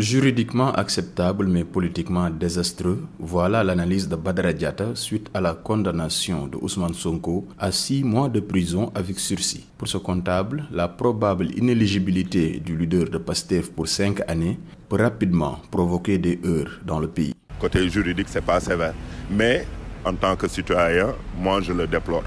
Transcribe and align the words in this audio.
Juridiquement 0.00 0.72
acceptable 0.72 1.46
mais 1.46 1.62
politiquement 1.62 2.30
désastreux, 2.30 3.06
voilà 3.18 3.62
l'analyse 3.62 4.08
de 4.08 4.16
Badra 4.16 4.54
Diatta 4.54 4.94
suite 4.94 5.28
à 5.34 5.42
la 5.42 5.52
condamnation 5.52 6.46
de 6.46 6.56
Ousmane 6.56 6.94
Sonko 6.94 7.46
à 7.58 7.70
six 7.70 8.02
mois 8.02 8.30
de 8.30 8.40
prison 8.40 8.90
avec 8.94 9.18
sursis. 9.18 9.66
Pour 9.76 9.88
ce 9.88 9.98
comptable, 9.98 10.64
la 10.72 10.88
probable 10.88 11.50
inéligibilité 11.54 12.62
du 12.64 12.78
leader 12.78 13.10
de 13.10 13.18
PASTEF 13.18 13.72
pour 13.72 13.88
cinq 13.88 14.22
années 14.26 14.58
peut 14.88 14.96
rapidement 14.96 15.58
provoquer 15.70 16.16
des 16.16 16.40
heurts 16.46 16.80
dans 16.86 16.98
le 16.98 17.08
pays. 17.08 17.34
Côté 17.60 17.86
juridique, 17.90 18.28
c'est 18.30 18.40
pas 18.40 18.58
sévère. 18.58 18.94
Mais 19.30 19.66
en 20.06 20.14
tant 20.14 20.34
que 20.34 20.48
citoyen, 20.48 21.08
moi 21.38 21.60
je 21.60 21.74
le 21.74 21.86
déplore. 21.86 22.24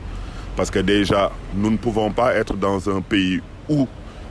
Parce 0.55 0.69
que 0.69 0.77
déjà, 0.77 1.31
nous 1.55 1.71
ne 1.71 1.77
pouvons 1.77 2.11
pas 2.11 2.35
être 2.35 2.55
dans 2.55 2.87
un 2.87 3.01
pays 3.01 3.41
où 3.67 3.87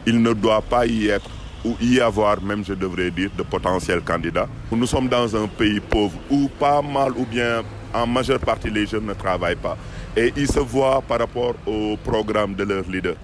il 0.06 0.22
ne 0.22 0.32
doit 0.32 0.62
pas 0.62 0.86
y 0.86 1.08
être 1.08 1.28
ou 1.64 1.76
y 1.80 2.00
avoir 2.00 2.42
même, 2.42 2.64
je 2.64 2.74
devrais 2.74 3.10
dire, 3.10 3.30
de 3.36 3.42
potentiels 3.42 4.00
candidats. 4.00 4.48
Nous 4.70 4.86
sommes 4.86 5.08
dans 5.08 5.34
un 5.36 5.46
pays 5.46 5.80
pauvre 5.80 6.18
où 6.30 6.48
pas 6.58 6.82
mal 6.82 7.12
ou 7.16 7.24
bien 7.24 7.62
en 7.94 8.06
majeure 8.06 8.40
partie 8.40 8.70
les 8.70 8.86
jeunes 8.86 9.06
ne 9.06 9.14
travaillent 9.14 9.56
pas. 9.56 9.76
Et 10.16 10.32
ils 10.36 10.48
se 10.48 10.60
voient 10.60 11.02
par 11.06 11.18
rapport 11.20 11.54
au 11.66 11.96
programme 12.02 12.54
de 12.54 12.64
leur 12.64 12.84
leader. 12.88 13.14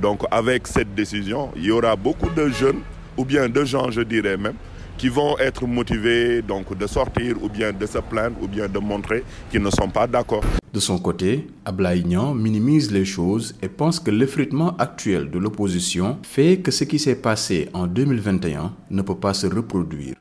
Donc 0.00 0.22
avec 0.30 0.66
cette 0.66 0.94
décision, 0.94 1.50
il 1.56 1.64
y 1.64 1.70
aura 1.70 1.96
beaucoup 1.96 2.30
de 2.30 2.48
jeunes, 2.48 2.80
ou 3.16 3.24
bien 3.24 3.48
de 3.48 3.64
gens, 3.64 3.90
je 3.90 4.00
dirais 4.02 4.36
même, 4.36 4.54
qui 4.96 5.08
vont 5.08 5.38
être 5.38 5.66
motivés 5.66 6.42
donc 6.42 6.76
de 6.76 6.86
sortir 6.86 7.36
ou 7.42 7.48
bien 7.48 7.72
de 7.72 7.86
se 7.86 7.98
plaindre 7.98 8.36
ou 8.42 8.48
bien 8.48 8.68
de 8.68 8.78
montrer 8.78 9.24
qu'ils 9.50 9.62
ne 9.62 9.70
sont 9.70 9.88
pas 9.88 10.06
d'accord. 10.06 10.42
De 10.72 10.80
son 10.80 10.98
côté, 10.98 11.46
Ablaïnian 11.68 12.32
minimise 12.34 12.90
les 12.90 13.04
choses 13.04 13.54
et 13.60 13.68
pense 13.68 14.00
que 14.00 14.10
l'effritement 14.10 14.74
actuel 14.78 15.30
de 15.30 15.38
l'opposition 15.38 16.16
fait 16.22 16.60
que 16.60 16.70
ce 16.70 16.84
qui 16.84 16.98
s'est 16.98 17.20
passé 17.20 17.68
en 17.74 17.86
2021 17.86 18.72
ne 18.90 19.02
peut 19.02 19.14
pas 19.14 19.34
se 19.34 19.46
reproduire. 19.46 20.14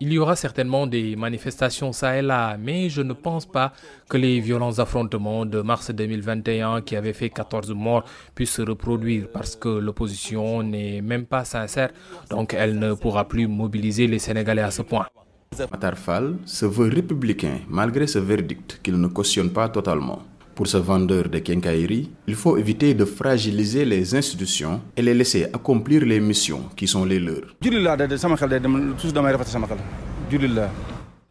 Il 0.00 0.12
y 0.12 0.18
aura 0.18 0.34
certainement 0.34 0.86
des 0.88 1.14
manifestations 1.14 1.92
ça 1.92 2.18
et 2.18 2.22
là, 2.22 2.56
mais 2.58 2.88
je 2.88 3.02
ne 3.02 3.12
pense 3.12 3.46
pas 3.46 3.72
que 4.08 4.16
les 4.16 4.40
violents 4.40 4.80
affrontements 4.80 5.46
de 5.46 5.60
mars 5.60 5.92
2021 5.92 6.82
qui 6.82 6.96
avaient 6.96 7.12
fait 7.12 7.30
14 7.30 7.70
morts 7.72 8.04
puissent 8.34 8.54
se 8.54 8.62
reproduire 8.62 9.28
parce 9.32 9.54
que 9.54 9.68
l'opposition 9.68 10.64
n'est 10.64 11.00
même 11.02 11.26
pas 11.26 11.44
sincère, 11.44 11.90
donc 12.30 12.52
elle 12.52 12.80
ne 12.80 12.94
pourra 12.94 13.28
plus 13.28 13.46
mobiliser 13.46 14.08
les 14.08 14.18
Sénégalais 14.18 14.62
à 14.62 14.72
ce 14.72 14.82
point. 14.82 15.06
Matarfal 15.70 16.36
se 16.44 16.66
veut 16.66 16.88
républicain 16.88 17.58
malgré 17.68 18.06
ce 18.06 18.18
verdict 18.18 18.80
qu'il 18.82 19.00
ne 19.00 19.08
cautionne 19.08 19.50
pas 19.50 19.68
totalement. 19.68 20.22
Pour 20.54 20.68
ce 20.68 20.76
vendeur 20.76 21.28
de 21.28 21.38
quincaillerie, 21.40 22.10
il 22.28 22.36
faut 22.36 22.56
éviter 22.56 22.94
de 22.94 23.04
fragiliser 23.04 23.84
les 23.84 24.14
institutions 24.14 24.80
et 24.96 25.02
les 25.02 25.12
laisser 25.14 25.44
accomplir 25.46 26.04
les 26.04 26.20
missions 26.20 26.62
qui 26.76 26.86
sont 26.86 27.04
les 27.04 27.18
leurs. 27.18 27.56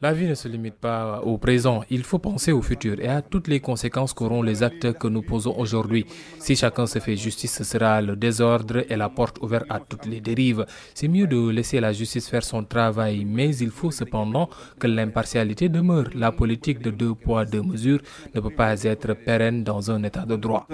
La 0.03 0.11
vie 0.11 0.27
ne 0.27 0.35
se 0.35 0.49
limite 0.49 0.75
pas 0.75 1.21
au 1.23 1.37
présent, 1.37 1.81
il 1.89 2.03
faut 2.03 2.19
penser 2.19 2.51
au 2.51 2.61
futur 2.61 2.99
et 2.99 3.07
à 3.07 3.21
toutes 3.21 3.47
les 3.47 3.61
conséquences 3.61 4.11
qu'auront 4.11 4.41
les 4.41 4.61
actes 4.61 4.91
que 4.97 5.07
nous 5.07 5.21
posons 5.21 5.57
aujourd'hui. 5.57 6.05
Si 6.39 6.57
chacun 6.57 6.87
se 6.87 6.99
fait 6.99 7.15
justice, 7.15 7.53
ce 7.53 7.63
sera 7.63 8.01
le 8.01 8.17
désordre 8.17 8.83
et 8.89 8.97
la 8.97 9.07
porte 9.07 9.41
ouverte 9.41 9.65
à 9.69 9.79
toutes 9.79 10.05
les 10.05 10.19
dérives. 10.19 10.65
C'est 10.93 11.07
mieux 11.07 11.25
de 11.25 11.49
laisser 11.49 11.79
la 11.79 11.93
justice 11.93 12.27
faire 12.27 12.43
son 12.43 12.65
travail, 12.65 13.23
mais 13.23 13.55
il 13.55 13.69
faut 13.69 13.91
cependant 13.91 14.49
que 14.77 14.87
l'impartialité 14.87 15.69
demeure. 15.69 16.09
La 16.15 16.33
politique 16.33 16.79
de 16.79 16.91
deux 16.91 17.15
poids, 17.15 17.45
deux 17.45 17.61
mesures 17.61 18.01
ne 18.35 18.41
peut 18.41 18.49
pas 18.49 18.83
être 18.83 19.13
pérenne 19.13 19.63
dans 19.63 19.89
un 19.89 20.03
état 20.03 20.25
de 20.25 20.35
droit. 20.35 20.67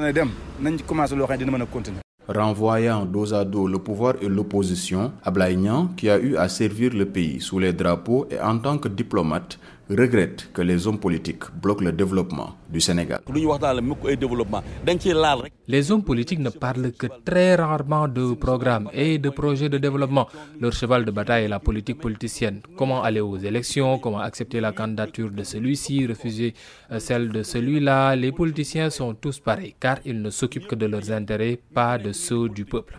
Renvoyant 2.30 3.06
dos 3.08 3.34
à 3.34 3.44
dos 3.44 3.68
le 3.68 3.80
pouvoir 3.80 4.14
et 4.22 4.28
l'opposition, 4.30 5.12
Ablaïnian, 5.24 5.88
qui 5.98 6.12
a 6.12 6.20
eu 6.20 6.36
à 6.38 6.48
servir 6.48 6.94
le 6.94 7.08
pays 7.08 7.42
sous 7.42 7.58
les 7.58 7.74
drapeaux 7.74 8.28
et 8.30 8.40
en 8.40 8.60
tant 8.60 8.78
que 8.78 8.88
diplomate, 8.88 9.58
regrette 9.90 10.50
que 10.54 10.62
les 10.62 10.86
hommes 10.88 11.00
politiques 11.00 11.44
bloquent 11.62 11.84
le 11.84 11.92
développement 11.92 12.56
du 12.70 12.80
Sénégal. 12.80 13.22
Les 15.68 15.92
hommes 15.92 16.04
politiques 16.04 16.40
ne 16.40 16.50
parlent 16.50 16.92
que 16.92 17.08
très 17.26 17.56
rarement 17.56 18.08
de 18.08 18.34
programmes 18.34 18.90
et 18.94 19.18
de 19.18 19.30
projets 19.30 19.70
de 19.70 19.78
développement. 19.78 20.28
Leur 20.60 20.74
cheval 20.74 21.06
de 21.06 21.12
bataille 21.12 21.46
est 21.46 21.48
la 21.48 21.60
politique 21.60 22.00
politicienne. 22.00 22.62
Comment 22.78 23.02
aller 23.04 23.20
aux 23.22 23.38
élections, 23.38 23.98
comment 24.00 24.20
accepter 24.20 24.60
la 24.60 24.72
candidature 24.72 25.32
de 25.32 25.44
celui-ci, 25.44 26.06
refuser 26.08 26.54
celle 27.00 27.30
de 27.30 27.44
celui-là? 27.44 28.16
Les 28.16 28.32
politiciens 28.32 28.90
sont 28.90 29.14
tous 29.16 29.40
pareils 29.40 29.76
car 29.80 29.98
ils 30.06 30.22
ne 30.22 30.30
s'occupent 30.30 30.68
que 30.68 30.76
de 30.76 30.86
leurs 30.86 31.12
intérêts, 31.12 31.60
pas 31.74 31.98
de 31.98 32.12
ceux 32.12 32.50
du 32.50 32.66
peuple. 32.66 32.98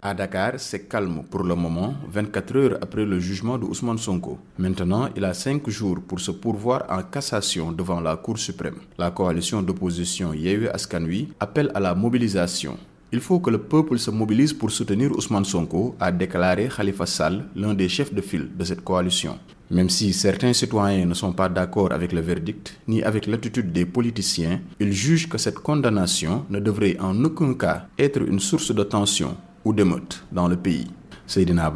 À 0.00 0.14
Dakar, 0.14 0.52
c'est 0.56 0.88
calme 0.88 1.22
pour 1.30 1.42
le 1.44 1.54
moment, 1.54 1.94
24 2.10 2.56
heures 2.56 2.78
après 2.80 3.04
le 3.04 3.20
jugement 3.20 3.58
de 3.58 3.64
Ousmane 3.64 3.98
Sonko. 3.98 4.38
Maintenant, 4.58 5.10
il 5.14 5.24
a 5.24 5.34
5 5.34 5.68
jours 5.68 5.98
pour 6.00 6.18
se 6.18 6.30
pourvoir 6.30 6.84
en 6.88 7.02
cassation 7.02 7.70
devant 7.70 8.00
la 8.00 8.16
Cour 8.16 8.38
suprême. 8.38 8.76
La 8.96 9.10
coalition 9.10 9.60
d'opposition 9.62 10.32
Yehu 10.32 10.68
Askanui 10.68 11.28
appelle 11.40 11.70
à 11.74 11.80
la 11.80 11.94
mobilisation. 11.94 12.78
Il 13.12 13.20
faut 13.20 13.38
que 13.40 13.50
le 13.50 13.58
peuple 13.58 13.98
se 13.98 14.10
mobilise 14.10 14.54
pour 14.54 14.70
soutenir 14.70 15.12
Ousmane 15.12 15.44
Sonko, 15.44 15.94
a 16.00 16.10
déclaré 16.10 16.68
Khalifa 16.74 17.04
Sall, 17.06 17.44
l'un 17.54 17.74
des 17.74 17.88
chefs 17.88 18.14
de 18.14 18.22
file 18.22 18.48
de 18.56 18.64
cette 18.64 18.82
coalition. 18.82 19.38
Même 19.70 19.90
si 19.90 20.12
certains 20.14 20.54
citoyens 20.54 21.04
ne 21.04 21.12
sont 21.14 21.32
pas 21.32 21.48
d'accord 21.50 21.92
avec 21.92 22.12
le 22.12 22.20
verdict, 22.20 22.78
ni 22.88 23.02
avec 23.02 23.26
l'attitude 23.26 23.70
des 23.72 23.84
politiciens, 23.84 24.60
ils 24.80 24.92
jugent 24.92 25.28
que 25.28 25.36
cette 25.36 25.58
condamnation 25.58 26.46
ne 26.48 26.58
devrait 26.58 26.96
en 27.00 27.22
aucun 27.24 27.52
cas 27.54 27.86
être 27.98 28.22
une 28.26 28.40
source 28.40 28.74
de 28.74 28.82
tension 28.82 29.36
ou 29.64 29.74
d'émeute 29.74 30.24
dans 30.32 30.48
le 30.48 30.56
pays. 30.56 30.86
Seydina 31.26 31.70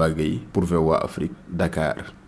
pour 0.53 0.65
VOA 0.65 1.05
Afrique, 1.05 1.33
Dakar. 1.51 2.15